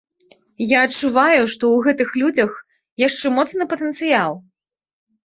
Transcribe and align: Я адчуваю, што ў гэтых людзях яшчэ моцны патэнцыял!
Я 0.69 0.77
адчуваю, 0.85 1.41
што 1.53 1.63
ў 1.71 1.77
гэтых 1.87 2.09
людзях 2.21 2.49
яшчэ 3.07 3.27
моцны 3.35 3.67
патэнцыял! 3.75 4.33